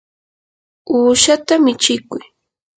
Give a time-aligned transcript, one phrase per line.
[0.93, 2.23] uushata michikuy.